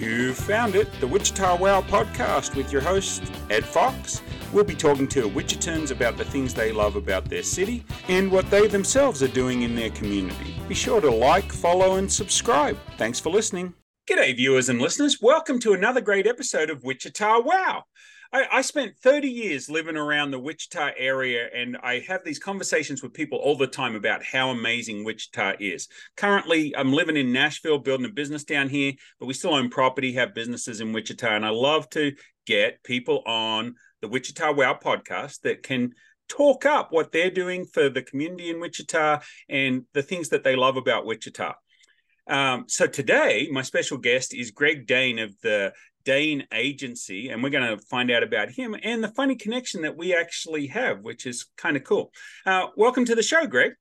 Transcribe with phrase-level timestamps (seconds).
[0.00, 4.22] You found it, the Wichita Wow podcast with your host, Ed Fox.
[4.50, 8.50] We'll be talking to Wichitans about the things they love about their city and what
[8.50, 10.58] they themselves are doing in their community.
[10.66, 12.78] Be sure to like, follow, and subscribe.
[12.96, 13.74] Thanks for listening.
[14.08, 15.18] G'day, viewers and listeners.
[15.20, 17.84] Welcome to another great episode of Wichita Wow.
[18.32, 23.02] I, I, spent 30 years living around the Wichita area, and I have these conversations
[23.02, 25.88] with people all the time about how amazing Wichita is.
[26.16, 30.12] Currently, I'm living in Nashville, building a business down here, but we still own property,
[30.12, 32.12] have businesses in Wichita, and I love to
[32.46, 35.92] get people on the Wichita Wow podcast that can
[36.28, 40.54] talk up what they're doing for the community in Wichita and the things that they
[40.54, 41.54] love about Wichita.
[42.30, 45.72] Um, so today, my special guest is Greg Dane of the
[46.10, 49.96] Dane Agency, and we're going to find out about him and the funny connection that
[49.96, 52.10] we actually have, which is kind of cool.
[52.44, 53.74] Uh, welcome to the show, Greg.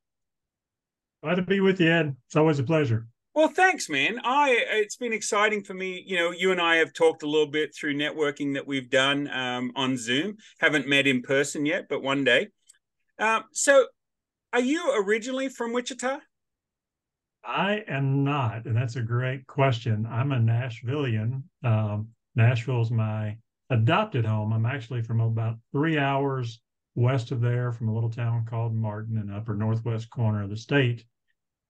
[1.24, 2.16] Glad to be with you, Ed.
[2.28, 3.08] It's always a pleasure.
[3.34, 4.20] Well, thanks, man.
[4.24, 6.04] I it's been exciting for me.
[6.06, 9.28] You know, you and I have talked a little bit through networking that we've done
[9.32, 10.38] um, on Zoom.
[10.60, 12.50] Haven't met in person yet, but one day.
[13.18, 13.88] Um, so,
[14.54, 16.20] are you originally from Wichita?
[17.44, 20.06] I am not, and that's a great question.
[20.06, 21.42] I'm a Nashvilleian.
[21.64, 22.10] Um,
[22.40, 23.36] Nashville is my
[23.70, 24.54] adopted home.
[24.54, 26.62] I'm actually from about three hours
[26.96, 30.56] west of there, from a little town called Martin, in upper northwest corner of the
[30.56, 31.04] state.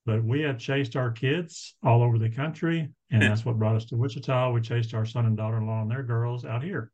[0.06, 3.86] But we have chased our kids all over the country, and that's what brought us
[3.86, 4.52] to Wichita.
[4.52, 6.92] We chased our son and daughter-in-law and their girls out here.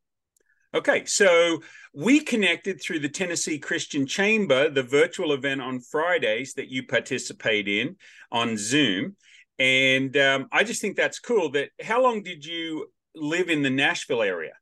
[0.74, 1.62] Okay, so
[1.94, 7.68] we connected through the Tennessee Christian Chamber, the virtual event on Fridays that you participate
[7.68, 7.98] in
[8.32, 9.16] on Zoom.
[9.60, 11.52] And um, I just think that's cool.
[11.52, 14.54] That how long did you live in the Nashville area?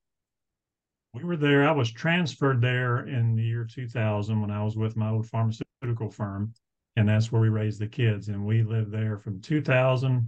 [1.13, 1.67] We were there.
[1.67, 6.09] I was transferred there in the year 2000 when I was with my old pharmaceutical
[6.09, 6.53] firm,
[6.95, 8.29] and that's where we raised the kids.
[8.29, 10.27] And we lived there from 2000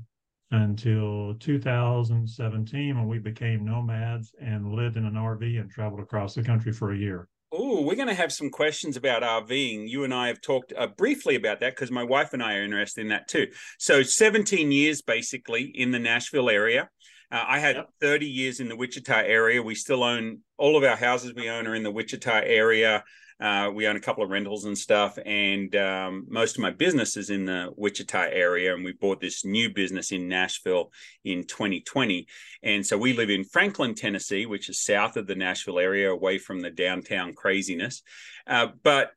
[0.52, 6.44] until 2017 when we became nomads and lived in an RV and traveled across the
[6.44, 7.28] country for a year.
[7.52, 9.88] Oh, we're going to have some questions about RVing.
[9.88, 12.64] You and I have talked uh, briefly about that because my wife and I are
[12.64, 13.48] interested in that too.
[13.80, 16.90] So, 17 years basically in the Nashville area.
[17.32, 17.90] Uh, I had yep.
[18.02, 19.62] 30 years in the Wichita area.
[19.62, 23.04] We still own all of our houses we own are in the Wichita area.
[23.40, 27.18] Uh, we own a couple of rentals and stuff, and um, most of my business
[27.18, 28.74] is in the Wichita area.
[28.74, 30.92] And we bought this new business in Nashville
[31.26, 32.28] in 2020.
[32.64, 36.38] And so we live in Franklin, Tennessee, which is south of the Nashville area, away
[36.38, 38.04] from the downtown craziness.
[38.48, 39.12] Uh, but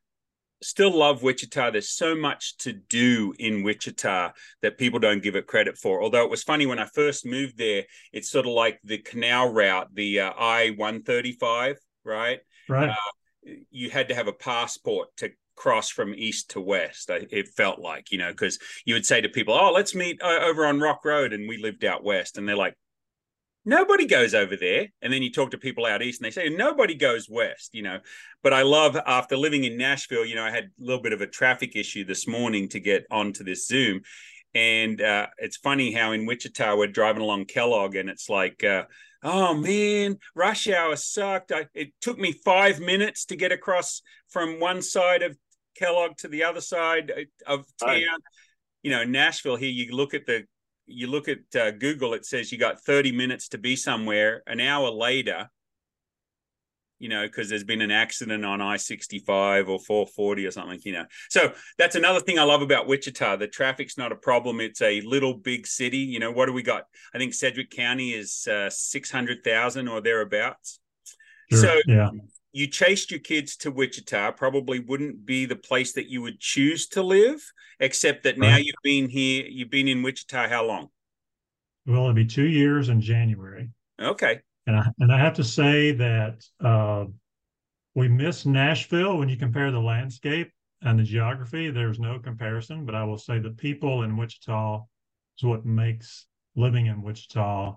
[0.62, 1.70] still love Wichita.
[1.70, 4.32] There's so much to do in Wichita
[4.62, 6.02] that people don't give it credit for.
[6.02, 9.52] Although it was funny when I first moved there, it's sort of like the canal
[9.52, 12.40] route, the uh, I 135, right?
[12.68, 12.90] Right.
[12.90, 17.10] Uh, you had to have a passport to cross from east to west.
[17.10, 20.40] It felt like, you know, because you would say to people, "Oh, let's meet uh,
[20.42, 22.74] over on Rock Road," and we lived out west, and they're like,
[23.68, 26.48] "Nobody goes over there." And then you talk to people out east, and they say,
[26.48, 28.00] "Nobody goes west," you know.
[28.42, 31.20] But I love after living in Nashville, you know, I had a little bit of
[31.20, 34.00] a traffic issue this morning to get onto this Zoom.
[34.54, 38.84] And uh, it's funny how in Wichita we're driving along Kellogg, and it's like uh,
[39.22, 41.52] oh man, rush hour sucked.
[41.52, 45.36] I, it took me five minutes to get across from one side of
[45.76, 47.88] Kellogg to the other side uh, of town.
[47.88, 48.06] Right.
[48.82, 50.44] You know, Nashville here, you look at the
[50.88, 54.42] you look at uh, Google, it says you got 30 minutes to be somewhere.
[54.46, 55.50] An hour later,
[56.98, 60.92] you know, because there's been an accident on I 65 or 440 or something, you
[60.92, 61.04] know.
[61.28, 63.36] So that's another thing I love about Wichita.
[63.36, 64.60] The traffic's not a problem.
[64.60, 65.98] It's a little big city.
[65.98, 66.84] You know, what do we got?
[67.14, 70.80] I think Sedgwick County is uh, 600,000 or thereabouts.
[71.50, 71.60] Sure.
[71.60, 72.10] So yeah.
[72.58, 76.88] You chased your kids to Wichita, probably wouldn't be the place that you would choose
[76.88, 77.40] to live,
[77.78, 78.64] except that now right.
[78.64, 80.88] you've been here, you've been in Wichita how long?
[81.86, 83.70] Well, it'll be two years in January.
[84.00, 84.40] Okay.
[84.66, 87.04] And I, and I have to say that uh,
[87.94, 90.50] we miss Nashville when you compare the landscape
[90.82, 91.70] and the geography.
[91.70, 94.82] There's no comparison, but I will say the people in Wichita
[95.38, 96.26] is what makes
[96.56, 97.76] living in Wichita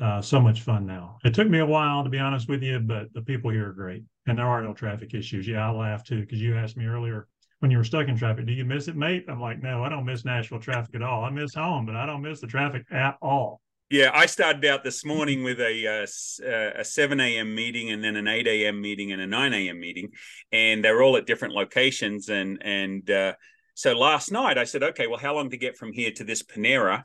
[0.00, 1.18] uh, so much fun now.
[1.24, 3.72] It took me a while to be honest with you, but the people here are
[3.72, 5.46] great, and there are no traffic issues.
[5.46, 7.28] Yeah, I laugh too because you asked me earlier
[7.62, 9.24] when you were stuck in traffic, do you miss it, mate?
[9.28, 11.22] I'm like, no, I don't miss Nashville traffic at all.
[11.22, 13.60] I miss home, but I don't miss the traffic at all.
[13.88, 16.06] Yeah, I started out this morning with a uh,
[16.44, 17.54] uh a seven a.m.
[17.54, 18.80] meeting and then an eight a.m.
[18.80, 19.78] meeting and a nine a.m.
[19.78, 20.08] meeting,
[20.50, 22.28] and they're all at different locations.
[22.28, 23.34] And and uh,
[23.74, 26.42] so last night I said, okay, well, how long to get from here to this
[26.42, 27.04] Panera?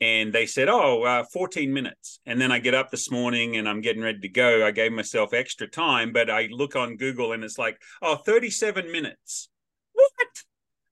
[0.00, 2.20] And they said, oh, uh, 14 minutes.
[2.24, 4.64] And then I get up this morning and I'm getting ready to go.
[4.64, 8.92] I gave myself extra time, but I look on Google and it's like, oh, 37
[8.92, 9.48] minutes.
[9.92, 10.28] What?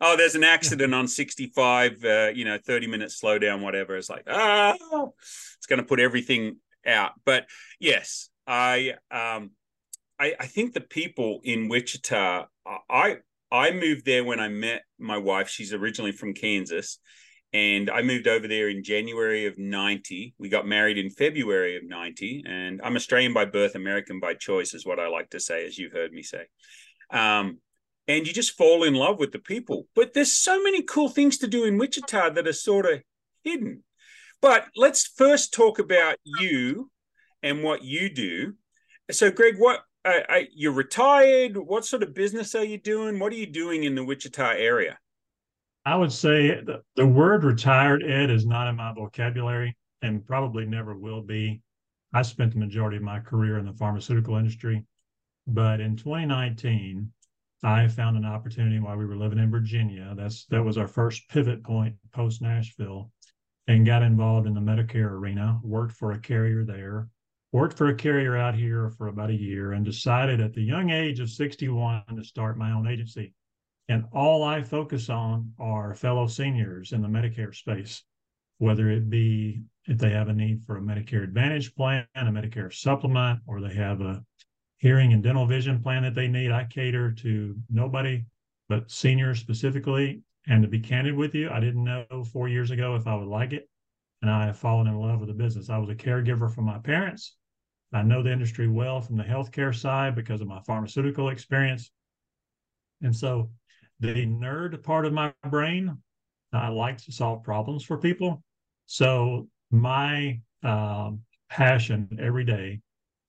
[0.00, 3.96] oh, there's an accident on 65, uh, you know, 30 minutes slowdown, whatever.
[3.96, 7.12] It's like, ah, it's going to put everything out.
[7.24, 7.46] But
[7.80, 9.52] yes, I, um,
[10.18, 12.46] I, I think the people in Wichita,
[12.90, 13.16] I,
[13.50, 15.48] I moved there when I met my wife.
[15.48, 16.98] She's originally from Kansas.
[17.52, 20.34] And I moved over there in January of 90.
[20.38, 22.42] We got married in February of 90.
[22.46, 25.78] And I'm Australian by birth, American by choice, is what I like to say, as
[25.78, 26.46] you've heard me say.
[27.10, 27.58] Um,
[28.08, 29.86] and you just fall in love with the people.
[29.94, 33.02] But there's so many cool things to do in Wichita that are sort of
[33.42, 33.84] hidden.
[34.42, 36.90] But let's first talk about you
[37.42, 38.54] and what you do.
[39.10, 41.56] So, Greg, what uh, you're retired?
[41.56, 43.18] What sort of business are you doing?
[43.18, 44.98] What are you doing in the Wichita area?
[45.86, 50.66] I would say the, the word retired, Ed, is not in my vocabulary and probably
[50.66, 51.62] never will be.
[52.12, 54.84] I spent the majority of my career in the pharmaceutical industry.
[55.46, 57.12] But in 2019,
[57.62, 60.12] I found an opportunity while we were living in Virginia.
[60.16, 63.12] That's that was our first pivot point post Nashville,
[63.68, 65.60] and got involved in the Medicare arena.
[65.62, 67.08] Worked for a carrier there.
[67.52, 70.90] Worked for a carrier out here for about a year, and decided at the young
[70.90, 73.35] age of 61 to start my own agency.
[73.88, 78.02] And all I focus on are fellow seniors in the Medicare space,
[78.58, 82.72] whether it be if they have a need for a Medicare Advantage plan, a Medicare
[82.72, 84.24] supplement, or they have a
[84.78, 86.50] hearing and dental vision plan that they need.
[86.50, 88.24] I cater to nobody
[88.68, 90.22] but seniors specifically.
[90.48, 93.28] And to be candid with you, I didn't know four years ago if I would
[93.28, 93.68] like it.
[94.22, 95.70] And I have fallen in love with the business.
[95.70, 97.36] I was a caregiver for my parents.
[97.92, 101.90] I know the industry well from the healthcare side because of my pharmaceutical experience.
[103.02, 103.50] And so
[104.00, 105.98] the nerd part of my brain,
[106.52, 108.42] I like to solve problems for people.
[108.86, 111.12] So my uh,
[111.48, 112.80] passion every day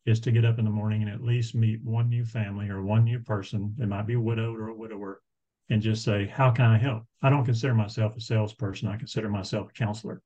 [0.06, 2.82] is to get up in the morning and at least meet one new family or
[2.82, 3.76] one new person.
[3.80, 5.22] It might be widowed or a widower,
[5.70, 8.88] and just say, "How can I help?" I don't consider myself a salesperson.
[8.88, 10.22] I consider myself a counselor,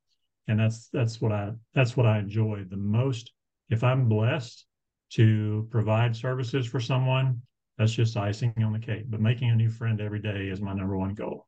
[0.48, 3.32] and that's that's what I that's what I enjoy the most.
[3.70, 4.66] If I'm blessed
[5.14, 7.42] to provide services for someone,
[7.82, 9.06] that's just icing on the cake.
[9.10, 11.48] But making a new friend every day is my number one goal.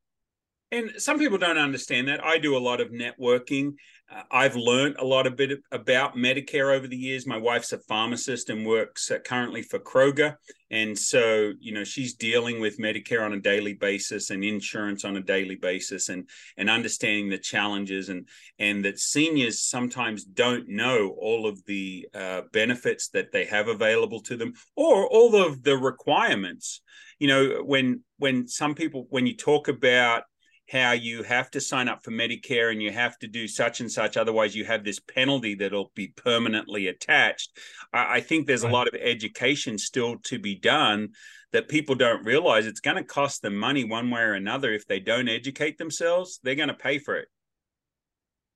[0.73, 2.25] And some people don't understand that.
[2.25, 3.75] I do a lot of networking.
[4.11, 7.27] Uh, I've learned a lot of bit about Medicare over the years.
[7.27, 10.35] My wife's a pharmacist and works uh, currently for Kroger,
[10.71, 15.15] and so you know she's dealing with Medicare on a daily basis and insurance on
[15.15, 16.27] a daily basis, and
[16.57, 18.27] and understanding the challenges and
[18.57, 24.21] and that seniors sometimes don't know all of the uh, benefits that they have available
[24.21, 26.81] to them or all of the requirements.
[27.19, 30.23] You know, when when some people when you talk about
[30.69, 33.91] how you have to sign up for Medicare and you have to do such and
[33.91, 34.15] such.
[34.15, 37.57] Otherwise, you have this penalty that'll be permanently attached.
[37.91, 41.09] I, I think there's a lot of education still to be done
[41.51, 44.71] that people don't realize it's going to cost them money one way or another.
[44.71, 47.27] If they don't educate themselves, they're going to pay for it.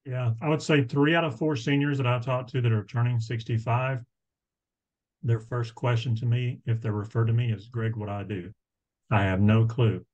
[0.05, 2.85] Yeah, I would say three out of four seniors that I talk to that are
[2.85, 3.99] turning 65,
[5.21, 8.51] their first question to me, if they're referred to me, is Greg, what I do.
[9.11, 10.05] I have no clue.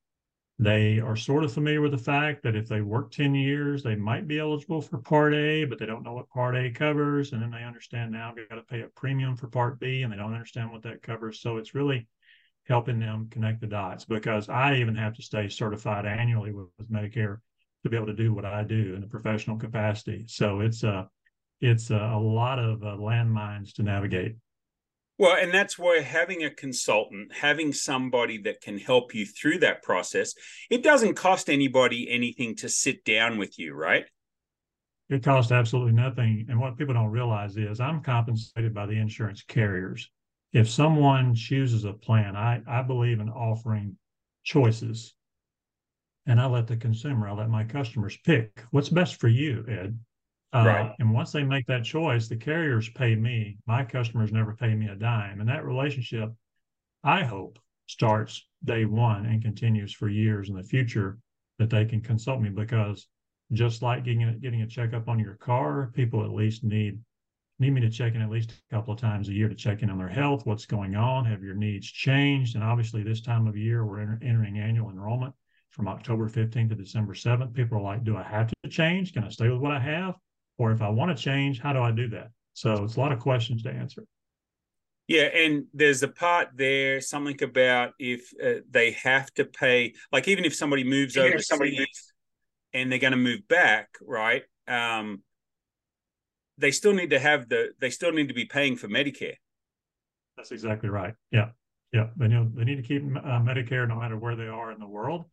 [0.60, 3.96] They are sort of familiar with the fact that if they work 10 years, they
[3.96, 7.34] might be eligible for Part A, but they don't know what Part A covers.
[7.34, 10.14] And then they understand now they've got to pay a premium for Part B and
[10.14, 11.42] they don't understand what that covers.
[11.42, 12.08] So it's really
[12.68, 16.92] helping them connect the dots because I even have to stay certified annually with, with
[16.92, 17.40] Medicare
[17.84, 20.26] to be able to do what I do in a professional capacity.
[20.28, 21.10] So it's a,
[21.60, 24.36] it's a, a lot of uh, landmines to navigate.
[25.24, 29.82] Well, and that's why having a consultant, having somebody that can help you through that
[29.82, 30.34] process,
[30.70, 34.04] it doesn't cost anybody anything to sit down with you, right?
[35.08, 36.48] It costs absolutely nothing.
[36.50, 40.12] And what people don't realize is I'm compensated by the insurance carriers.
[40.52, 43.96] If someone chooses a plan, I, I believe in offering
[44.44, 45.16] choices.
[46.26, 49.98] And I let the consumer, I let my customers pick what's best for you, Ed.
[50.54, 50.82] Right.
[50.82, 53.58] Um, and once they make that choice, the carriers pay me.
[53.66, 55.40] My customers never pay me a dime.
[55.40, 56.32] And that relationship,
[57.04, 57.58] I hope,
[57.88, 61.18] starts day one and continues for years in the future
[61.60, 63.08] that they can consult me because
[63.52, 67.00] just like getting a, getting a checkup on your car, people at least need
[67.60, 69.84] need me to check in at least a couple of times a year to check
[69.84, 73.48] in on their health, what's going on, have your needs changed, and obviously this time
[73.48, 75.34] of year we're enter, entering annual enrollment
[75.70, 77.54] from October 15th to December 7th.
[77.54, 79.14] People are like, do I have to change?
[79.14, 80.16] Can I stay with what I have?
[80.58, 82.30] Or if I want to change, how do I do that?
[82.54, 84.04] So it's a lot of questions to answer.
[85.08, 90.28] Yeah, and there's a part there, something about if uh, they have to pay, like
[90.28, 92.14] even if somebody moves over, somebody moves,
[92.74, 94.44] and they're going to move back, right?
[94.68, 95.24] Um,
[96.58, 99.36] they still need to have the, they still need to be paying for Medicare.
[100.38, 101.16] That's exactly right.
[101.32, 101.50] Yeah,
[101.92, 102.08] yeah.
[102.16, 104.88] They know they need to keep uh, Medicare no matter where they are in the
[104.88, 105.26] world.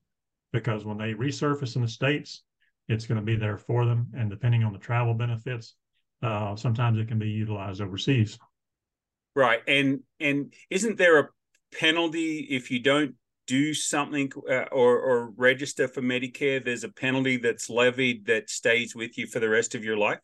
[0.53, 2.43] because when they resurface in the states,
[2.91, 4.09] it's going to be there for them.
[4.15, 5.75] And depending on the travel benefits,
[6.23, 8.39] uh, sometimes it can be utilized overseas.
[9.35, 11.29] Right, and and isn't there a
[11.79, 13.15] penalty if you don't
[13.47, 16.63] do something uh, or or register for Medicare?
[16.63, 20.19] There's a penalty that's levied that stays with you for the rest of your life.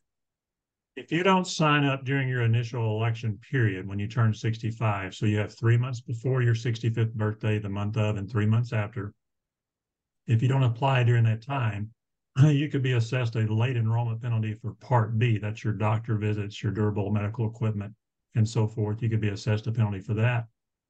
[0.96, 5.26] If you don't sign up during your initial election period when you turn 65, so
[5.26, 9.12] you have three months before your 65th birthday, the month of, and three months after,
[10.26, 11.90] if you don't apply during that time,
[12.44, 15.38] you could be assessed a late enrollment penalty for Part B.
[15.38, 17.92] That's your doctor visits, your durable medical equipment,
[18.34, 19.02] and so forth.
[19.02, 20.46] You could be assessed a penalty for that.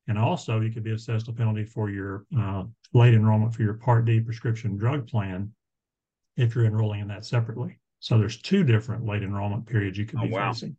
[0.09, 3.75] And also, you could be assessed a penalty for your uh, late enrollment for your
[3.75, 5.53] Part D prescription drug plan
[6.37, 7.79] if you're enrolling in that separately.
[8.01, 10.53] So there's two different late enrollment periods you could be oh, wow.
[10.53, 10.77] facing.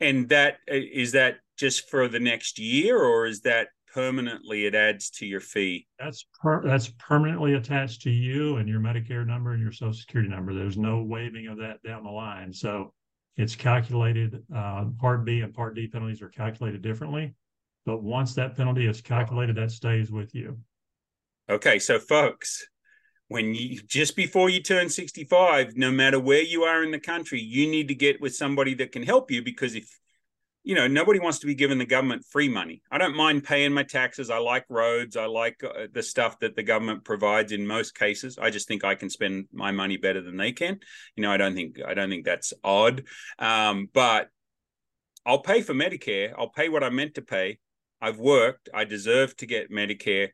[0.00, 5.10] And that is that just for the next year, or is that permanently it adds
[5.10, 5.86] to your fee?
[5.98, 10.30] That's per, that's permanently attached to you and your Medicare number and your Social Security
[10.30, 10.54] number.
[10.54, 12.52] There's no waiving of that down the line.
[12.52, 12.92] So
[13.36, 14.42] it's calculated.
[14.54, 17.34] Uh, Part B and Part D penalties are calculated differently,
[17.86, 20.58] but once that penalty is calculated, that stays with you.
[21.48, 22.66] Okay, so folks,
[23.32, 27.40] when you just before you turn 65 no matter where you are in the country
[27.40, 29.88] you need to get with somebody that can help you because if
[30.64, 32.82] you know nobody wants to be giving the government free money.
[32.90, 34.30] I don't mind paying my taxes.
[34.30, 35.16] I like roads.
[35.16, 38.38] I like uh, the stuff that the government provides in most cases.
[38.40, 40.78] I just think i can spend my money better than they can.
[41.16, 43.04] You know i don't think i don't think that's odd.
[43.38, 44.28] Um, but
[45.26, 46.32] i'll pay for medicare.
[46.36, 47.58] I'll pay what i meant to pay.
[48.00, 48.68] I've worked.
[48.72, 50.30] I deserve to get medicare.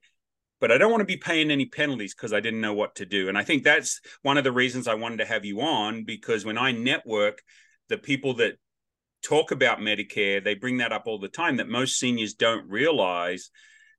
[0.60, 3.06] But I don't want to be paying any penalties because I didn't know what to
[3.06, 3.28] do.
[3.28, 6.44] And I think that's one of the reasons I wanted to have you on because
[6.44, 7.42] when I network,
[7.88, 8.56] the people that
[9.22, 13.50] talk about Medicare, they bring that up all the time that most seniors don't realize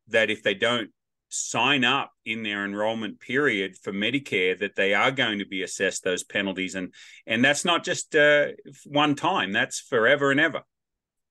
[0.08, 0.90] that if they don't
[1.30, 6.04] sign up in their enrollment period for Medicare that they are going to be assessed
[6.04, 6.92] those penalties and
[7.28, 8.48] and that's not just uh,
[8.88, 10.64] one time that's forever and ever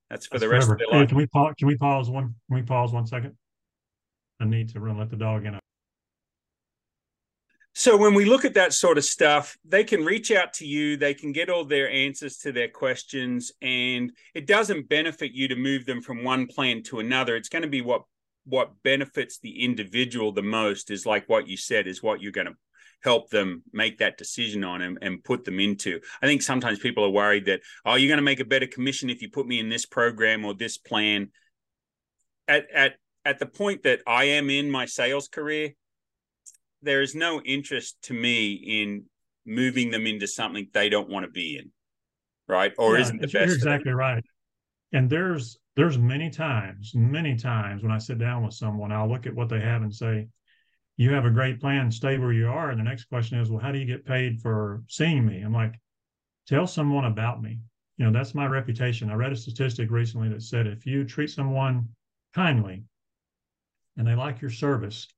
[0.09, 0.75] that's for that's the rest forever.
[0.75, 1.09] of their life.
[1.09, 3.37] Hey, can we pause can we pause one can we pause one second
[4.41, 5.59] I need to run, let the dog in.
[7.79, 10.97] So when we look at that sort of stuff, they can reach out to you,
[10.97, 15.55] they can get all their answers to their questions, and it doesn't benefit you to
[15.55, 17.37] move them from one plan to another.
[17.37, 18.03] It's going to be what
[18.47, 22.49] what benefits the individual the most is like what you said is what you're going
[22.49, 22.57] to
[23.05, 26.01] help them make that decision on and, and put them into.
[26.21, 29.09] I think sometimes people are worried that, oh, you're going to make a better commission
[29.09, 31.31] if you put me in this program or this plan.
[32.49, 35.75] At at at the point that I am in my sales career,
[36.83, 39.05] there is no interest to me in
[39.45, 41.71] moving them into something they don't want to be in,
[42.47, 42.73] right?
[42.79, 43.47] Or yeah, isn't the best.
[43.47, 44.25] You're exactly right.
[44.93, 49.27] And there's there's many times, many times when I sit down with someone, I'll look
[49.27, 50.29] at what they have and say,
[50.97, 51.91] "You have a great plan.
[51.91, 54.41] Stay where you are." And the next question is, "Well, how do you get paid
[54.41, 55.75] for seeing me?" I'm like,
[56.47, 57.61] "Tell someone about me."
[57.97, 59.11] You know, that's my reputation.
[59.11, 61.89] I read a statistic recently that said if you treat someone
[62.35, 62.85] kindly,
[63.97, 65.09] and they like your service,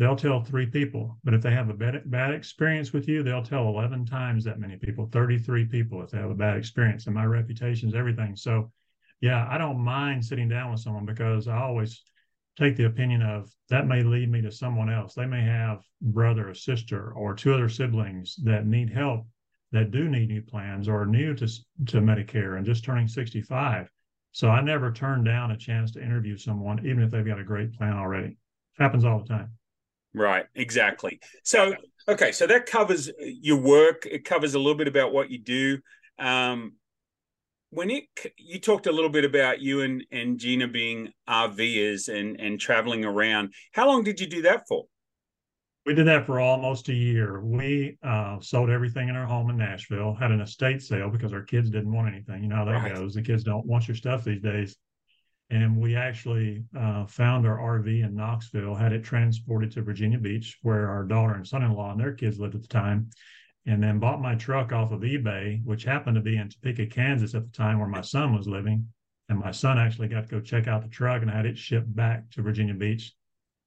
[0.00, 1.16] they'll tell three people.
[1.22, 4.58] But if they have a bad, bad experience with you, they'll tell 11 times that
[4.58, 7.06] many people, 33 people if they have a bad experience.
[7.06, 8.34] And my reputation is everything.
[8.34, 8.72] So,
[9.20, 12.02] yeah, I don't mind sitting down with someone because I always
[12.58, 15.14] take the opinion of that may lead me to someone else.
[15.14, 19.26] They may have brother or sister or two other siblings that need help
[19.70, 21.46] that do need new plans or are new to,
[21.86, 23.88] to Medicare and just turning 65
[24.32, 27.44] so I never turn down a chance to interview someone, even if they've got a
[27.44, 28.28] great plan already.
[28.28, 28.36] It
[28.78, 29.50] Happens all the time.
[30.14, 31.20] Right, exactly.
[31.44, 31.74] So,
[32.08, 34.06] okay, so that covers your work.
[34.10, 35.78] It covers a little bit about what you do.
[36.18, 36.74] Um,
[37.70, 38.04] when it,
[38.36, 43.04] you talked a little bit about you and, and Gina being RVers and and traveling
[43.04, 43.54] around.
[43.72, 44.86] How long did you do that for?
[45.86, 47.40] We did that for almost a year.
[47.40, 51.42] We uh, sold everything in our home in Nashville, had an estate sale because our
[51.42, 52.42] kids didn't want anything.
[52.42, 52.94] You know how that right.
[52.94, 53.14] goes.
[53.14, 54.76] The kids don't want your stuff these days.
[55.50, 60.58] And we actually uh, found our RV in Knoxville, had it transported to Virginia Beach,
[60.62, 63.10] where our daughter and son in law and their kids lived at the time,
[63.66, 67.34] and then bought my truck off of eBay, which happened to be in Topeka, Kansas
[67.34, 68.86] at the time where my son was living.
[69.28, 71.58] And my son actually got to go check out the truck and I had it
[71.58, 73.12] shipped back to Virginia Beach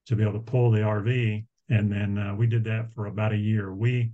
[0.07, 3.33] to be able to pull the RV and then uh, we did that for about
[3.33, 3.73] a year.
[3.73, 4.11] We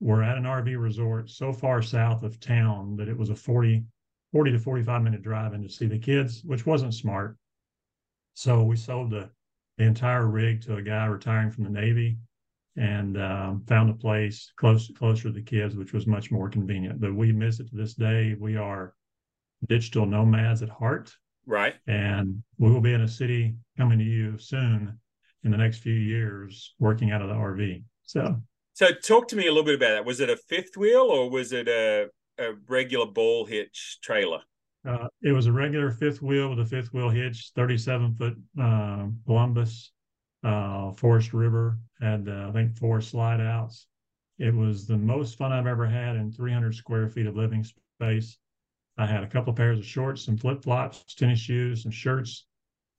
[0.00, 3.84] were at an RV resort so far south of town that it was a 40,
[4.32, 7.36] 40 to 45 minute drive in to see the kids, which wasn't smart.
[8.34, 9.30] So we sold the,
[9.78, 12.18] the entire rig to a guy retiring from the Navy
[12.76, 17.00] and um, found a place close closer to the kids, which was much more convenient.
[17.00, 18.36] But we miss it to this day.
[18.38, 18.94] We are
[19.66, 21.12] digital nomads at heart.
[21.46, 21.74] Right.
[21.86, 24.98] And we will be in a city coming to you soon
[25.44, 27.82] in the next few years working out of the RV.
[28.04, 28.36] So,
[28.74, 30.04] so talk to me a little bit about that.
[30.04, 32.08] Was it a fifth wheel or was it a,
[32.38, 34.42] a regular ball hitch trailer?
[34.86, 39.06] Uh, it was a regular fifth wheel with a fifth wheel hitch, 37 foot uh,
[39.26, 39.92] Columbus,
[40.44, 43.86] uh, Forest River, had uh, I think four slide outs.
[44.38, 48.38] It was the most fun I've ever had in 300 square feet of living space.
[48.96, 52.46] I had a couple of pairs of shorts, some flip flops, tennis shoes, some shirts,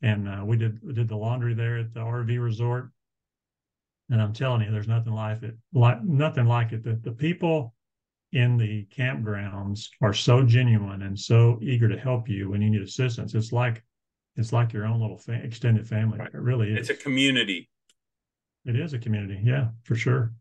[0.02, 2.90] and uh, we did we did the laundry there at the RV resort.
[4.10, 6.84] And I'm telling you, there's nothing like it, like nothing like it.
[6.84, 7.76] The, the people
[8.32, 12.82] in the campgrounds are so genuine and so eager to help you when you need
[12.82, 13.34] assistance.
[13.34, 13.84] It's like
[14.36, 16.20] it's like your own little fa- extended family.
[16.20, 16.34] Right.
[16.34, 16.90] It really is.
[16.90, 17.70] It's a community.
[18.66, 20.34] It is a community, yeah, for sure.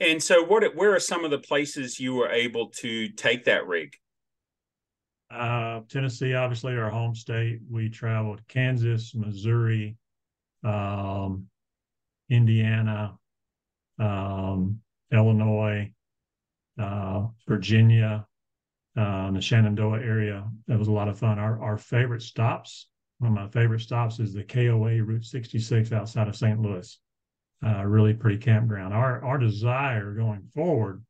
[0.00, 0.64] And so, what?
[0.74, 3.94] Where are some of the places you were able to take that rig?
[5.30, 7.60] Uh, Tennessee, obviously, our home state.
[7.70, 9.96] We traveled Kansas, Missouri,
[10.64, 11.46] um,
[12.30, 13.16] Indiana,
[13.98, 14.80] um,
[15.12, 15.92] Illinois,
[16.78, 18.26] uh, Virginia,
[18.96, 20.48] uh, the Shenandoah area.
[20.66, 21.38] That was a lot of fun.
[21.38, 26.28] Our our favorite stops, one of my favorite stops, is the KOA Route 66 outside
[26.28, 26.60] of St.
[26.60, 26.98] Louis.
[27.64, 28.92] Uh, really pretty campground.
[28.94, 31.02] Our our desire going forward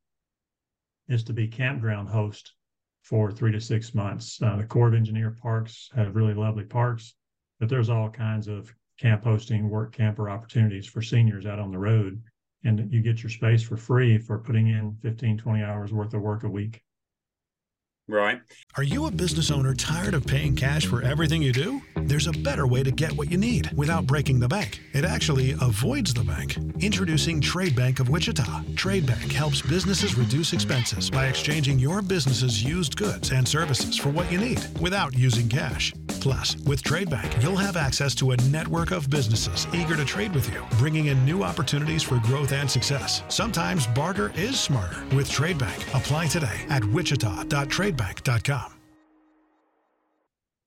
[1.07, 2.53] is to be campground host
[3.01, 4.41] for three to six months.
[4.41, 7.15] Uh, the Corps of Engineer parks have really lovely parks,
[7.59, 11.77] but there's all kinds of camp hosting, work camper opportunities for seniors out on the
[11.77, 12.21] road.
[12.63, 16.21] And you get your space for free for putting in 15, 20 hours worth of
[16.21, 16.81] work a week.
[18.09, 18.41] Right.
[18.77, 21.81] Are you a business owner tired of paying cash for everything you do?
[21.95, 24.79] There's a better way to get what you need without breaking the bank.
[24.93, 26.57] It actually avoids the bank.
[26.79, 28.63] Introducing Trade Bank of Wichita.
[28.77, 34.09] Trade Bank helps businesses reduce expenses by exchanging your business's used goods and services for
[34.09, 35.93] what you need without using cash.
[36.21, 40.33] Plus, with Trade Bank, you'll have access to a network of businesses eager to trade
[40.33, 43.23] with you, bringing in new opportunities for growth and success.
[43.27, 45.03] Sometimes barter is smarter.
[45.15, 48.73] With Trade Bank, apply today at wichita.trade tradebank.com.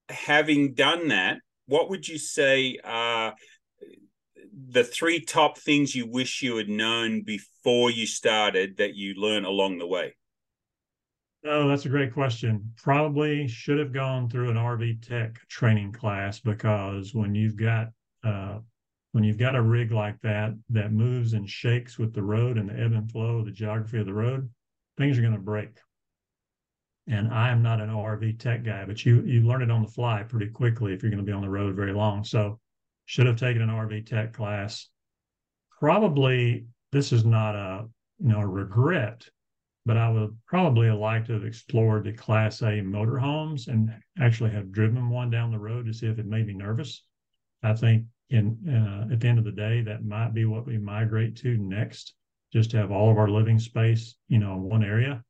[0.09, 3.33] Having done that, what would you say are
[4.69, 9.45] the three top things you wish you had known before you started that you learned
[9.45, 10.15] along the way?
[11.45, 12.73] Oh, that's a great question.
[12.77, 17.87] Probably should have gone through an RV tech training class because when you've got
[18.23, 18.59] uh,
[19.13, 22.69] when you've got a rig like that that moves and shakes with the road and
[22.69, 24.49] the ebb and flow, of the geography of the road,
[24.97, 25.69] things are going to break
[27.11, 29.87] and I am not an ORV tech guy, but you you learn it on the
[29.87, 32.23] fly pretty quickly if you're going to be on the road very long.
[32.23, 32.59] So
[33.05, 34.87] should have taken an RV tech class.
[35.77, 37.87] Probably this is not a
[38.19, 39.27] you know a regret,
[39.85, 44.71] but I would probably liked to have explored the Class A motorhomes and actually have
[44.71, 47.03] driven one down the road to see if it made me nervous.
[47.61, 50.77] I think in uh, at the end of the day, that might be what we
[50.77, 52.13] migrate to next,
[52.53, 55.21] just to have all of our living space, you know, in one area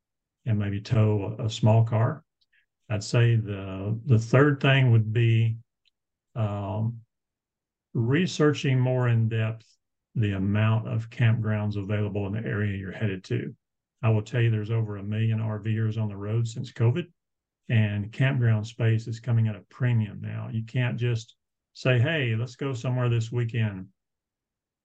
[0.46, 2.24] and maybe tow a, a small car.
[2.88, 5.56] I'd say the the third thing would be
[6.34, 6.98] um,
[7.94, 9.66] researching more in depth
[10.14, 13.54] the amount of campgrounds available in the area you're headed to.
[14.02, 17.06] I will tell you there's over a million RVers on the road since COVID,
[17.68, 20.48] and campground space is coming at a premium now.
[20.52, 21.36] You can't just
[21.74, 23.86] say, hey, let's go somewhere this weekend.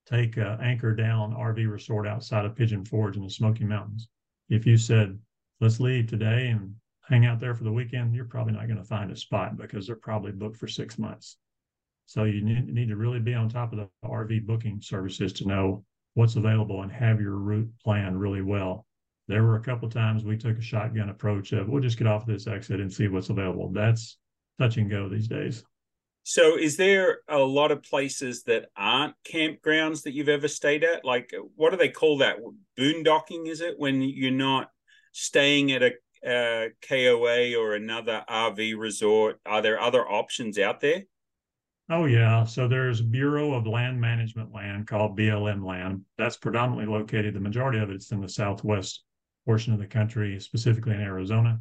[0.06, 4.08] Take a anchor down RV resort outside of Pigeon Forge in the Smoky Mountains.
[4.50, 5.20] If you said,
[5.60, 6.74] let's leave today and
[7.08, 9.88] hang out there for the weekend, you're probably not going to find a spot because
[9.88, 11.38] they're probably booked for six months.
[12.06, 15.84] So you need, to really be on top of the RV booking services to know
[16.14, 18.86] what's available and have your route planned really well.
[19.28, 22.26] There were a couple times we took a shotgun approach of we'll just get off
[22.26, 23.70] this exit and see what's available.
[23.74, 24.18] That's
[24.58, 25.64] touch and go these days.
[26.24, 31.06] So, is there a lot of places that aren't campgrounds that you've ever stayed at?
[31.06, 32.38] Like, what do they call that?
[32.78, 34.70] Boondocking, is it when you're not
[35.18, 39.40] staying at a, a KOA or another RV resort?
[39.46, 41.04] Are there other options out there?
[41.90, 46.02] Oh yeah, so there's Bureau of Land Management land called BLM land.
[46.18, 47.34] That's predominantly located.
[47.34, 49.04] The majority of it's in the southwest
[49.46, 51.60] portion of the country, specifically in Arizona.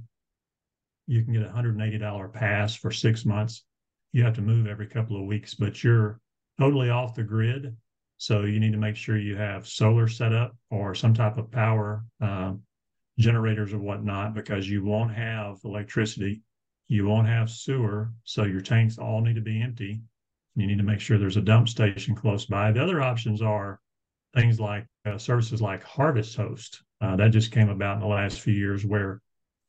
[1.06, 3.64] You can get a $180 pass for six months.
[4.12, 6.20] You have to move every couple of weeks, but you're
[6.58, 7.74] totally off the grid.
[8.18, 11.50] So you need to make sure you have solar set up or some type of
[11.50, 12.62] power um,
[13.18, 16.42] generators or whatnot because you won't have electricity,
[16.88, 20.00] you won't have sewer, so your tanks all need to be empty.
[20.54, 22.72] You need to make sure there's a dump station close by.
[22.72, 23.80] The other options are
[24.34, 26.82] things like uh, services like Harvest Host.
[27.00, 29.20] Uh, that just came about in the last few years where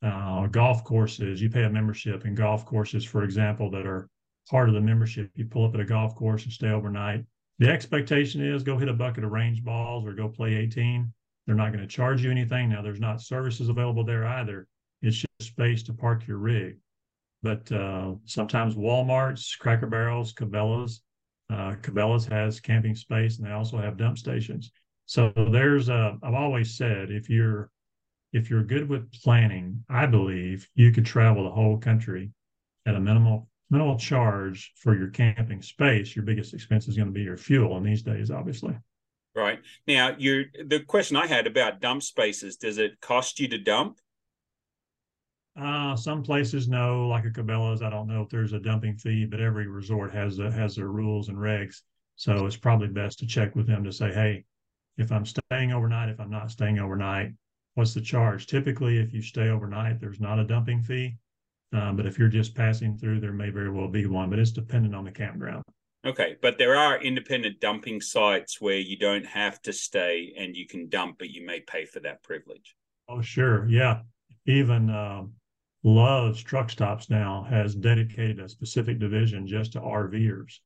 [0.02, 4.10] uh, golf courses, you pay a membership in golf courses, for example, that are
[4.50, 5.32] part of the membership.
[5.36, 7.26] You pull up at a golf course and stay overnight.
[7.60, 11.12] the expectation is go hit a bucket of range balls or go play 18.
[11.48, 12.70] They're not going to charge you anything.
[12.70, 14.68] Now, there's not services available there either.
[15.02, 16.78] It's just space to park your rig.
[17.42, 21.02] But uh, sometimes Walmarts, Cracker Barrels, Cabela's,
[21.50, 24.72] uh, Cabela's has camping space, and they also have dump stations.
[25.06, 26.18] So there's a.
[26.22, 27.72] I've always said if you're
[28.34, 32.32] if you're good with planning, I believe you could travel the whole country
[32.86, 36.16] at a minimal minimal charge for your camping space.
[36.16, 38.78] Your biggest expense is going to be your fuel, in these days, obviously.
[39.38, 43.60] Right now, you the question I had about dump spaces: Does it cost you to
[43.60, 44.00] dump?
[45.56, 47.84] Uh, some places no, like a Cabela's.
[47.84, 50.88] I don't know if there's a dumping fee, but every resort has a, has their
[50.88, 51.84] rules and regs.
[52.16, 54.44] So it's probably best to check with them to say, hey,
[54.98, 57.32] if I'm staying overnight, if I'm not staying overnight,
[57.76, 58.48] what's the charge?
[58.48, 61.16] Typically, if you stay overnight, there's not a dumping fee.
[61.74, 64.50] Um, but if you're just passing through, there may very well be one, but it's
[64.50, 65.64] dependent on the campground.
[66.06, 70.68] Okay, but there are independent dumping sites where you don't have to stay and you
[70.68, 72.76] can dump, but you may pay for that privilege.
[73.10, 73.68] Oh, sure.
[73.68, 74.02] Yeah.
[74.46, 75.34] Even um,
[75.84, 80.60] Love's Truck Stops now has dedicated a specific division just to RVers.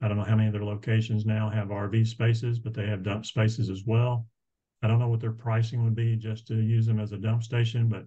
[0.00, 3.02] I don't know how many of their locations now have RV spaces, but they have
[3.02, 4.26] dump spaces as well.
[4.82, 7.42] I don't know what their pricing would be just to use them as a dump
[7.42, 8.06] station, but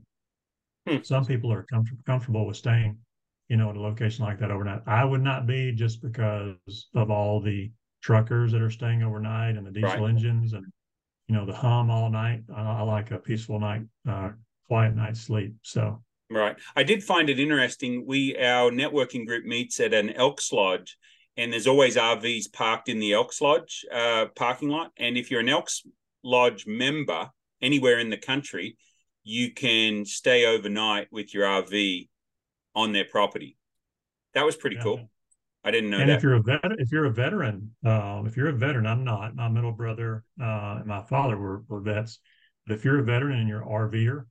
[0.88, 1.04] hmm.
[1.04, 2.98] some people are com- comfortable with staying,
[3.52, 4.82] you know, at a location like that overnight.
[4.88, 6.56] I would not be just because
[6.96, 7.70] of all the
[8.02, 10.10] truckers that are staying overnight and the diesel right.
[10.10, 10.66] engines and
[11.28, 12.44] you know the hum all night.
[12.56, 14.30] I, I like a peaceful night, uh,
[14.70, 15.54] quiet night's sleep.
[15.64, 16.56] So Right.
[16.78, 18.06] I did find it interesting.
[18.08, 20.98] We our networking group meets at an Elks Lodge,
[21.36, 24.92] and there's always RVs parked in the Elks Lodge uh, parking lot.
[24.96, 25.86] And if you're an Elks
[26.24, 28.78] Lodge member anywhere in the country,
[29.26, 32.08] you can stay overnight with your RV
[32.76, 33.58] on their property.
[34.34, 34.84] That was pretty yeah.
[34.84, 35.10] cool.
[35.64, 36.18] I didn't know and that.
[36.18, 39.36] if you're a vet, if you're a veteran, uh, if you're a veteran, I'm not.
[39.36, 42.20] My middle brother uh, and my father were, were vets.
[42.66, 44.26] But if you're a veteran and you're RVer,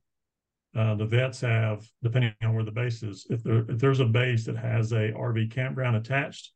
[0.75, 4.05] uh, the vets have, depending on where the base is, if, there, if there's a
[4.05, 6.51] base that has a RV campground attached,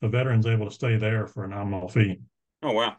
[0.00, 2.20] the veteran's able to stay there for a nominal fee.
[2.62, 2.96] Oh wow!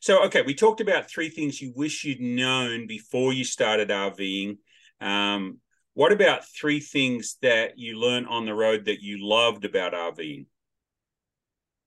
[0.00, 4.58] So okay, we talked about three things you wish you'd known before you started RVing.
[5.00, 5.58] Um,
[5.94, 10.46] what about three things that you learned on the road that you loved about RVing?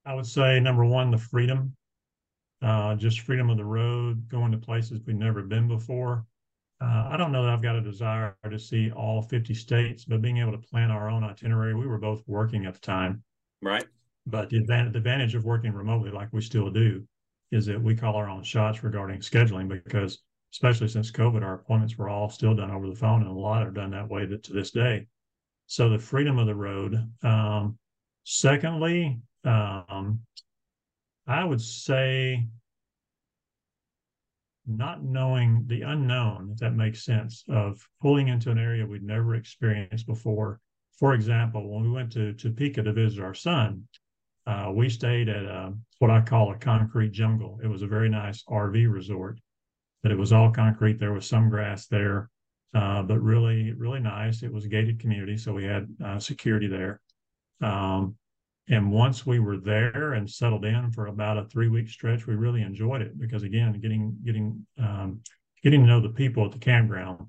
[0.04, 1.74] I would say number one, the freedom,
[2.62, 6.24] uh, just freedom of the road, going to places we've never been before.
[6.80, 10.22] Uh, I don't know that I've got a desire to see all 50 states, but
[10.22, 13.22] being able to plan our own itinerary, we were both working at the time.
[13.62, 13.86] Right.
[14.26, 17.02] But the advantage, the advantage of working remotely, like we still do,
[17.50, 20.18] is that we call our own shots regarding scheduling because,
[20.52, 23.66] especially since COVID, our appointments were all still done over the phone, and a lot
[23.66, 25.06] are done that way to, this day.
[25.66, 26.96] So the freedom of the road.
[27.22, 27.78] Um,
[28.24, 30.20] secondly, um,
[31.26, 32.46] I would say
[34.66, 39.34] not knowing the unknown, if that makes sense, of pulling into an area we'd never
[39.34, 40.60] experienced before.
[40.98, 43.86] For example, when we went to Topeka to visit our son,
[44.46, 47.60] uh, we stayed at a, what I call a concrete jungle.
[47.62, 49.40] It was a very nice RV resort,
[50.02, 50.98] but it was all concrete.
[50.98, 52.30] There was some grass there,
[52.74, 54.42] uh, but really, really nice.
[54.42, 57.00] It was a gated community, so we had uh, security there.
[57.60, 58.16] Um,
[58.68, 62.34] and once we were there and settled in for about a three week stretch, we
[62.34, 65.20] really enjoyed it because again, getting getting um,
[65.62, 67.26] getting to know the people at the campground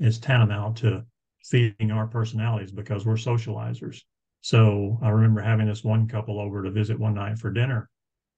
[0.00, 1.04] is tantamount to
[1.44, 4.00] feeding our personalities because we're socializers.
[4.40, 7.88] So I remember having this one couple over to visit one night for dinner,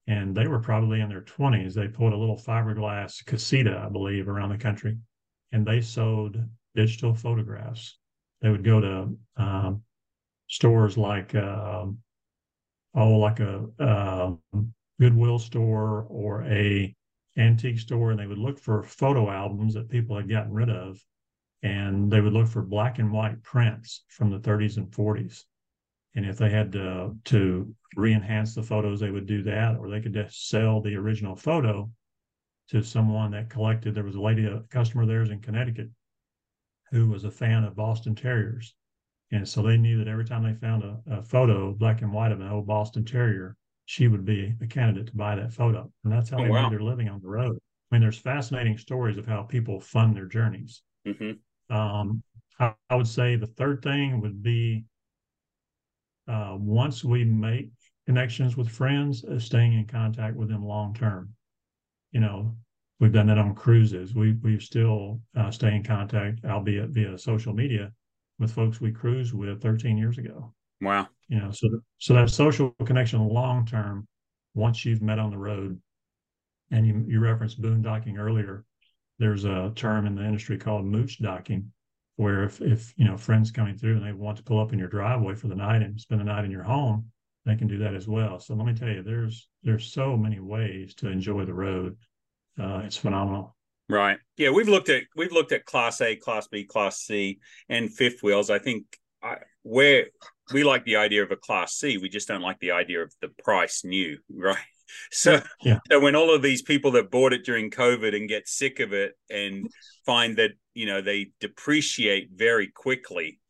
[0.06, 1.74] and they were probably in their 20s.
[1.74, 4.98] They pulled a little fiberglass casita, I believe, around the country,
[5.52, 6.36] and they sold
[6.74, 7.98] digital photographs.
[8.42, 9.82] They would go to um,
[10.48, 11.86] stores like uh,
[12.94, 14.32] oh like a uh,
[15.00, 16.94] goodwill store or a
[17.36, 21.00] antique store and they would look for photo albums that people had gotten rid of
[21.62, 25.42] and they would look for black and white prints from the 30s and 40s
[26.14, 30.00] and if they had to to re-enhance the photos they would do that or they
[30.00, 31.88] could just sell the original photo
[32.68, 35.88] to someone that collected there was a lady a customer of theirs in connecticut
[36.90, 38.74] who was a fan of boston terriers
[39.34, 42.30] and so they knew that every time they found a, a photo, black and white,
[42.30, 45.90] of an old Boston Terrier, she would be a candidate to buy that photo.
[46.04, 46.62] And that's how oh, they wow.
[46.62, 47.56] made their living on the road.
[47.56, 50.82] I mean, there's fascinating stories of how people fund their journeys.
[51.06, 51.74] Mm-hmm.
[51.74, 52.22] Um,
[52.60, 54.84] I, I, would say the third thing would be
[56.28, 57.70] uh, once we make
[58.06, 61.30] connections with friends, uh, staying in contact with them long term.
[62.12, 62.56] You know,
[63.00, 64.14] we've done that on cruises.
[64.14, 67.92] We we still uh, stay in contact, albeit via social media,
[68.38, 70.52] with folks we cruised with 13 years ago.
[70.80, 71.08] Wow.
[71.28, 74.06] You know, so so that social connection long term
[74.54, 75.80] once you've met on the road.
[76.70, 78.64] And you, you referenced boondocking earlier.
[79.18, 81.70] There's a term in the industry called mooch docking,
[82.16, 84.78] where if, if you know friends coming through and they want to pull up in
[84.78, 87.10] your driveway for the night and spend the night in your home,
[87.44, 88.38] they can do that as well.
[88.38, 91.96] So let me tell you, there's there's so many ways to enjoy the road.
[92.58, 93.56] Uh, it's phenomenal.
[93.88, 94.18] Right.
[94.36, 98.22] Yeah, we've looked at we've looked at class A, class B, class C, and fifth
[98.22, 98.48] wheels.
[98.48, 98.84] I think
[99.22, 100.06] I, where
[100.52, 103.12] we like the idea of a class C, we just don't like the idea of
[103.20, 104.56] the price new, right?
[105.10, 105.78] So, yeah.
[105.90, 108.92] so when all of these people that bought it during COVID and get sick of
[108.92, 109.68] it and
[110.04, 113.40] find that you know they depreciate very quickly,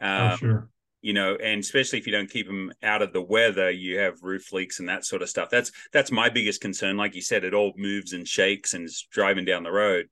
[0.00, 0.70] oh, um, oh, sure.
[1.00, 4.22] you know and especially if you don't keep them out of the weather you have
[4.22, 5.50] roof leaks and that sort of stuff.
[5.50, 6.96] That's that's my biggest concern.
[6.96, 10.06] Like you said it all moves and shakes and is driving down the road.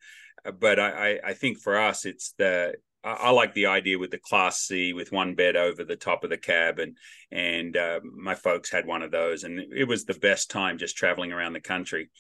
[0.59, 2.75] But i i think for us it's the
[3.07, 6.31] I, like the idea with the Class C with one bed over the top of
[6.31, 6.97] the cab, and
[7.31, 10.97] and uh, my folks had one of those, and it was the best time just
[10.97, 12.11] traveling around the country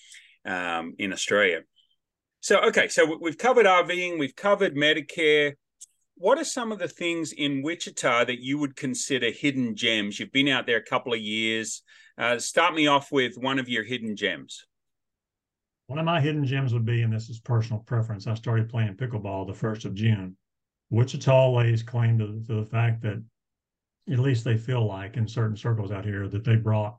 [0.44, 1.62] um, in Australia.
[2.40, 5.54] So okay, so we've covered RVing, we've covered Medicare,
[6.18, 10.18] what are some of the things in Wichita that you would consider hidden gems?
[10.18, 11.82] You've been out there a couple of years.
[12.16, 14.64] Uh, start me off with one of your hidden gems.
[15.88, 18.94] One of my hidden gems would be, and this is personal preference, I started playing
[18.94, 20.36] pickleball the 1st of June.
[20.90, 23.22] Wichita lays claim to, to the fact that,
[24.08, 26.96] at least they feel like in certain circles out here, that they brought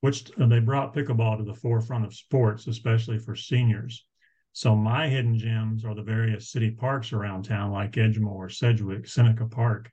[0.00, 4.06] which they brought pickleball to the forefront of sports, especially for seniors.
[4.52, 9.46] So my hidden gems are the various city parks around town, like Edgemoor, Sedgwick, Seneca
[9.46, 9.90] Park,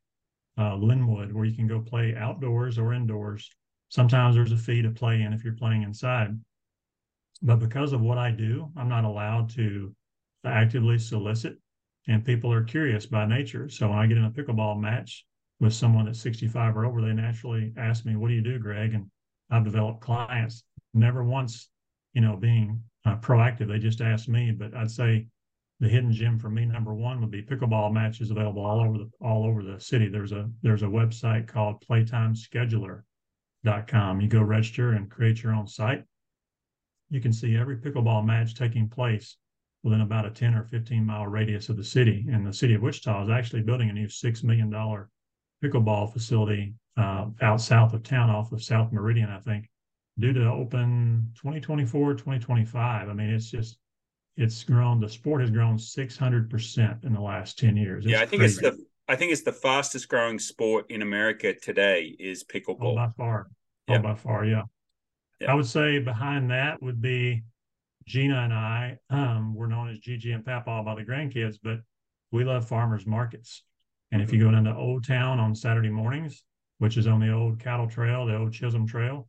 [0.57, 3.49] uh, Linwood, where you can go play outdoors or indoors.
[3.89, 6.39] Sometimes there's a fee to play in if you're playing inside.
[7.41, 9.93] But because of what I do, I'm not allowed to
[10.43, 11.57] actively solicit,
[12.07, 13.69] and people are curious by nature.
[13.69, 15.25] So when I get in a pickleball match
[15.59, 18.93] with someone that's 65 or over, they naturally ask me, "What do you do, Greg?"
[18.93, 19.09] And
[19.49, 20.63] I've developed clients.
[20.93, 21.69] Never once,
[22.13, 23.67] you know, being uh, proactive.
[23.67, 25.27] They just ask me, but I'd say
[25.79, 29.09] the hidden gem for me number one would be pickleball matches available all over the
[29.21, 30.09] all over the city.
[30.09, 34.21] There's a there's a website called playtimescheduler.com.
[34.21, 36.03] You go register and create your own site.
[37.09, 39.37] You can see every pickleball match taking place
[39.87, 42.25] within about a 10 or 15 mile radius of the city.
[42.31, 44.71] And the city of Wichita is actually building a new $6 million
[45.63, 49.69] pickleball facility uh, out south of town off of South Meridian, I think
[50.19, 53.77] due to open 2024 2025 i mean it's just
[54.35, 58.25] it's grown the sport has grown 600% in the last 10 years it's yeah i
[58.25, 58.65] think crazy.
[58.65, 62.95] it's the i think it's the fastest growing sport in america today is pickleball oh,
[62.95, 63.47] by far
[63.89, 63.99] oh, yeah.
[63.99, 64.63] oh by far yeah.
[65.39, 67.43] yeah i would say behind that would be
[68.07, 71.79] gina and i um, we're known as gigi and Papaw by the grandkids but
[72.31, 73.63] we love farmers markets
[74.11, 76.43] and if you go into old town on saturday mornings
[76.79, 79.27] which is on the old cattle trail the old chisholm trail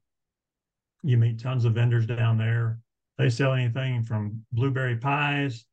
[1.02, 2.78] you meet tons of vendors down there.
[3.18, 5.64] They sell anything from blueberry pies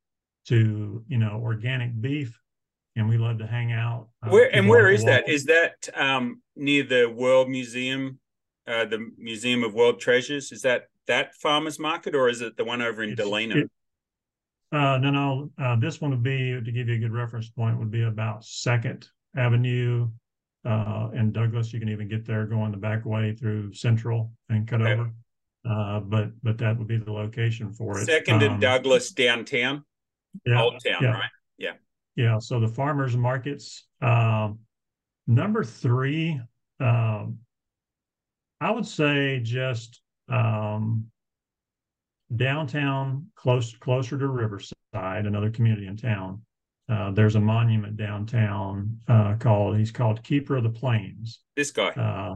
[0.47, 2.39] to you know organic beef,
[2.95, 4.07] and we love to hang out.
[4.23, 5.27] Uh, where and where is that?
[5.29, 8.19] Is that um, near the World Museum,
[8.67, 10.51] uh, the Museum of World Treasures?
[10.51, 13.57] Is that that farmers market, or is it the one over in it's, Delano?
[13.57, 13.71] It,
[14.71, 15.49] uh, no, no.
[15.61, 17.77] Uh, this one would be to give you a good reference point.
[17.79, 20.09] Would be about Second Avenue
[20.65, 21.71] uh, in Douglas.
[21.71, 24.93] You can even get there going the back way through Central and cut okay.
[24.93, 25.11] over.
[25.69, 28.05] Uh, but but that would be the location for it.
[28.05, 29.83] Second um, and Douglas downtown,
[30.45, 31.11] yeah, Old Town, yeah.
[31.11, 31.29] right?
[31.57, 31.71] Yeah,
[32.15, 32.39] yeah.
[32.39, 33.85] So the farmers markets.
[34.01, 34.59] Um,
[35.25, 36.39] number three,
[36.79, 37.39] um,
[38.61, 41.05] I would say just um,
[42.35, 46.41] downtown, close closer to Riverside, another community in town.
[46.87, 51.39] Uh, there's a monument downtown uh, called he's called Keeper of the Plains.
[51.55, 51.89] This guy.
[51.89, 52.35] Uh,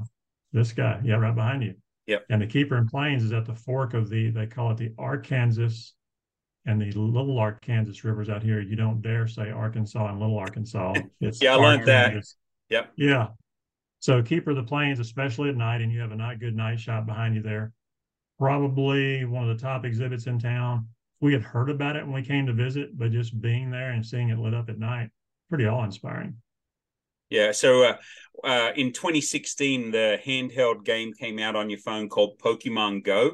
[0.52, 1.76] this guy, yeah, right behind you.
[2.08, 2.26] Yep.
[2.32, 4.92] And the Keeper in Plains is at the fork of the they call it the
[4.98, 5.92] Arkansas
[6.66, 8.60] and the Little Arkansas rivers out here.
[8.60, 10.94] You don't dare say Arkansas and Little Arkansas.
[11.22, 12.14] It's yeah, I learned that.
[12.70, 12.92] Yep.
[12.96, 13.28] Yeah.
[14.00, 16.80] So Keeper of the Plains, especially at night, and you have a not good night
[16.80, 17.74] shot behind you there.
[18.40, 20.88] Probably one of the top exhibits in town
[21.22, 24.06] we had heard about it when we came to visit, but just being there and
[24.06, 25.10] seeing it lit up at night,
[25.50, 26.36] pretty awe inspiring.
[27.30, 27.52] Yeah.
[27.52, 27.98] So uh,
[28.44, 33.34] uh, in 2016, the handheld game came out on your phone called Pokemon Go.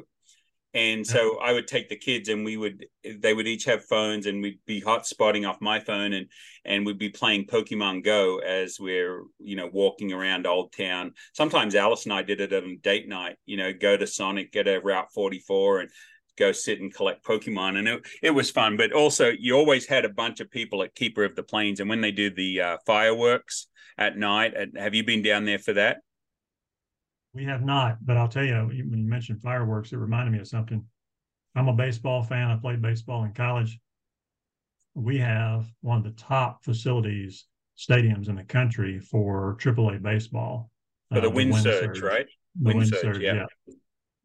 [0.76, 4.26] And so I would take the kids and we would they would each have phones
[4.26, 6.26] and we'd be hot spotting off my phone and
[6.66, 11.14] and we'd be playing Pokemon Go as we're, you know, walking around Old Town.
[11.32, 14.68] Sometimes Alice and I did it on date night, you know, go to Sonic, get
[14.68, 15.90] a Route 44 and
[16.36, 18.76] go sit and collect Pokemon, and it, it was fun.
[18.76, 21.88] But also, you always had a bunch of people at Keeper of the Plains, and
[21.88, 26.02] when they do the uh, fireworks at night, have you been down there for that?
[27.36, 30.48] We have not, but I'll tell you, when you mentioned fireworks, it reminded me of
[30.48, 30.82] something.
[31.54, 32.48] I'm a baseball fan.
[32.48, 33.78] I played baseball in college.
[34.94, 37.44] We have one of the top facilities,
[37.76, 40.70] stadiums in the country for AAA baseball.
[41.12, 42.26] For the, uh, wind, wind surge, surge, right?
[42.62, 43.44] The wind, wind surge, surge yeah.
[43.66, 43.74] yeah.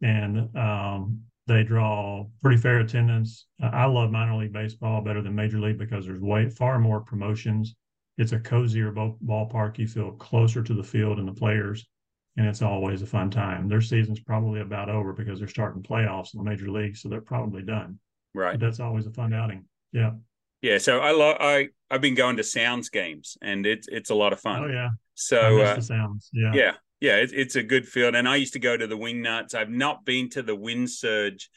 [0.01, 3.47] And um, they draw pretty fair attendance.
[3.61, 7.75] I love minor league baseball better than major league because there's way far more promotions.
[8.17, 9.79] It's a cozier ballpark.
[9.79, 11.85] You feel closer to the field and the players
[12.37, 13.67] and it's always a fun time.
[13.67, 17.21] Their season's probably about over because they're starting playoffs in the major leagues, so they're
[17.21, 17.99] probably done.
[18.33, 18.53] Right.
[18.53, 19.65] But that's always a fun outing.
[19.91, 20.11] Yeah.
[20.61, 20.77] Yeah.
[20.77, 24.33] So I love I I've been going to Sounds games, and it's it's a lot
[24.33, 24.63] of fun.
[24.63, 24.89] Oh yeah.
[25.15, 26.29] So uh, the Sounds.
[26.33, 26.51] Yeah.
[26.53, 26.73] Yeah.
[27.01, 27.15] Yeah.
[27.17, 29.53] It's it's a good field, and I used to go to the Wingnuts.
[29.53, 31.49] I've not been to the Wind Surge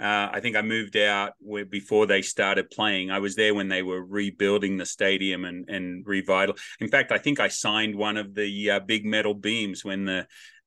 [0.00, 1.32] uh, I think I moved out
[1.70, 3.10] before they started playing.
[3.10, 6.58] I was there when they were rebuilding the stadium and and revital.
[6.78, 10.26] In fact, I think I signed one of the uh, big metal beams when the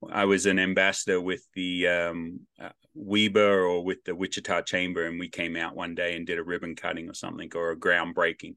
[0.09, 5.19] I was an ambassador with the um, uh, Weber or with the Wichita Chamber, and
[5.19, 8.55] we came out one day and did a ribbon cutting or something or a groundbreaking,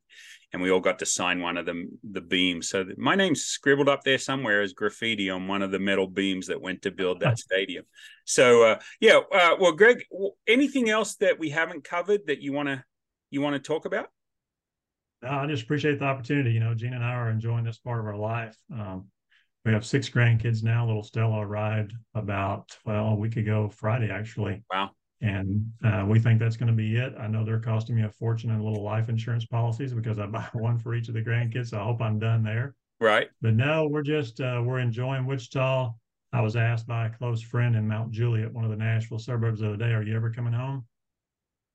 [0.53, 2.69] and we all got to sign one of them the beams.
[2.69, 6.47] So my name's scribbled up there somewhere as graffiti on one of the metal beams
[6.47, 7.85] that went to build that stadium.
[8.25, 10.05] So uh, yeah, uh, well, Greg,
[10.47, 12.85] anything else that we haven't covered that you want to
[13.31, 14.09] you want to talk about?
[15.23, 16.53] No, I just appreciate the opportunity.
[16.53, 18.57] You know, Gina and I are enjoying this part of our life.
[18.73, 19.07] Um,
[19.65, 20.87] we have six grandkids now.
[20.87, 24.63] Little Stella arrived about well a week ago Friday actually.
[24.73, 24.91] Wow.
[25.21, 27.15] And uh, we think that's going to be it.
[27.19, 30.47] I know they're costing me a fortune in little life insurance policies because I buy
[30.53, 31.69] one for each of the grandkids.
[31.69, 32.75] So I hope I'm done there.
[33.01, 33.29] Right.
[33.41, 35.93] But no, we're just uh, we're enjoying Wichita.
[36.33, 39.61] I was asked by a close friend in Mount Juliet, one of the Nashville suburbs,
[39.61, 40.85] the other day, "Are you ever coming home?"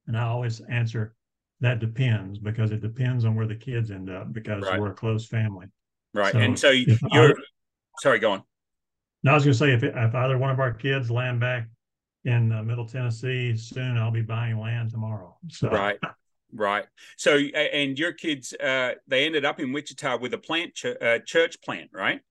[0.08, 1.16] And I always answer,
[1.60, 4.80] "That depends," because it depends on where the kids end up because right.
[4.80, 5.68] we're a close family.
[6.14, 6.34] Right.
[6.34, 7.36] So and so you're
[8.02, 8.44] sorry, go on.
[9.24, 11.68] No, I was going to say if, if either one of our kids land back
[12.26, 15.38] in uh, Middle Tennessee soon, I'll be buying land tomorrow.
[15.50, 15.70] So.
[15.70, 16.00] Right,
[16.54, 16.86] right.
[17.18, 21.20] So, and your kids, uh, they ended up in Wichita with a plant ch- uh,
[21.26, 22.22] church plant, right?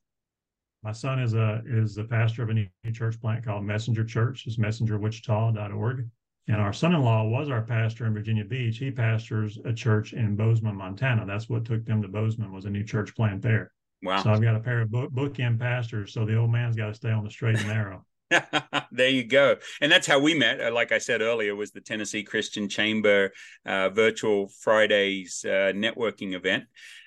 [0.82, 4.46] My son is a is the pastor of a new church plant called Messenger Church.
[4.46, 6.08] It's messengerwichita.org.
[6.48, 8.78] And our son-in-law was our pastor in Virginia Beach.
[8.78, 11.26] He pastors a church in Bozeman, Montana.
[11.26, 13.72] That's what took them to Bozeman was a new church plant there.
[14.02, 14.22] Wow.
[14.22, 16.12] So I've got a pair of book, bookend pastors.
[16.12, 18.04] So the old man's got to stay on the straight and narrow.
[18.92, 19.56] there you go.
[19.80, 20.60] And that's how we met.
[20.60, 23.32] Uh, like I said earlier, was the Tennessee Christian Chamber
[23.66, 26.64] uh, virtual Fridays uh, networking event.